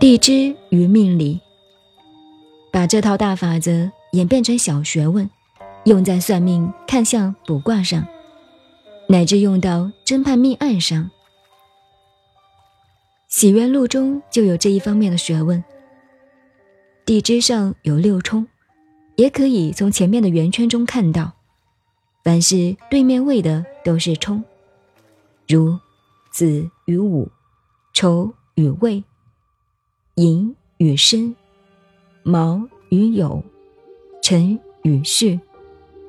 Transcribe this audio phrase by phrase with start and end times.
[0.00, 1.38] 地支与命理，
[2.72, 5.28] 把这套大法则演变成小学问，
[5.84, 8.02] 用在算命、看相、卜卦上，
[9.10, 11.04] 乃至用到侦判命案上。
[13.28, 15.62] 《喜冤录》中就有这一方面的学问。
[17.04, 18.48] 地支上有六冲，
[19.16, 21.32] 也可以从前面的圆圈中看到，
[22.24, 24.42] 凡是对面位的都是冲，
[25.46, 25.78] 如
[26.32, 27.30] 子与午、
[27.92, 29.04] 丑与未。
[30.20, 31.34] 寅与申，
[32.22, 33.42] 卯与酉，
[34.22, 35.40] 辰与戌，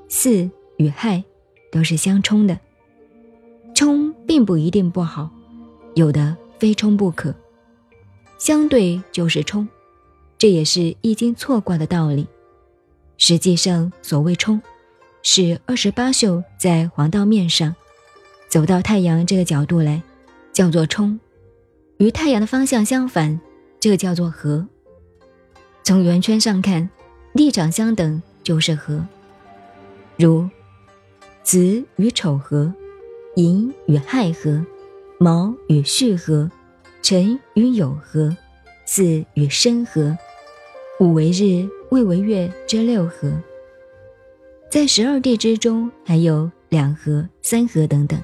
[0.09, 1.23] 巳与亥，
[1.71, 2.59] 都是相冲的。
[3.73, 5.29] 冲并不一定不好，
[5.95, 7.33] 有的非冲不可。
[8.37, 9.65] 相对就是冲，
[10.37, 12.27] 这也是易经错卦的道理。
[13.17, 14.61] 实际上，所谓冲，
[15.23, 17.73] 是二十八宿在黄道面上
[18.49, 20.03] 走到太阳这个角度来，
[20.51, 21.17] 叫做冲，
[21.95, 23.39] 与太阳的方向相反。
[23.81, 24.65] 这叫做合。
[25.83, 26.87] 从圆圈上看，
[27.33, 29.03] 立场相等就是合。
[30.17, 30.47] 如
[31.41, 32.71] 子与丑合，
[33.35, 34.63] 寅与亥合，
[35.17, 36.49] 卯与戌合，
[37.01, 38.37] 辰与酉合，
[38.85, 40.15] 巳与申合，
[40.99, 43.33] 午为日，未为月，这六合。
[44.69, 48.21] 在十二地支中，还有两合、三合等等。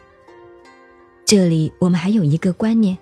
[1.25, 2.95] 这里我们还有一个观念。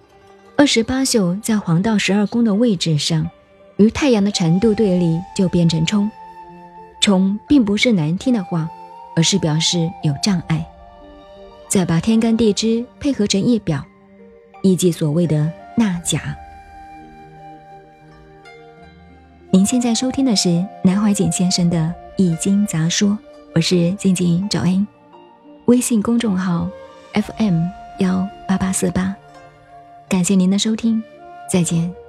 [0.57, 3.29] 二十八宿在黄道十二宫的位置上，
[3.75, 6.09] 与太阳的程度对立，就变成冲。
[7.01, 8.69] 冲并不是难听的话，
[9.15, 10.65] 而是表示有障碍。
[11.67, 13.83] 再把天干地支配合成一表，
[14.63, 16.35] 亦即所谓的纳甲。
[19.51, 21.77] 您现在收听的是南怀瑾先生的
[22.15, 23.09] 《易经杂说》，
[23.53, 24.87] 我是静静找恩，
[25.65, 26.67] 微信公众号
[27.13, 27.61] FM
[27.99, 29.15] 幺八八四八。
[30.15, 31.03] 感谢您的收听，
[31.51, 32.04] 再见。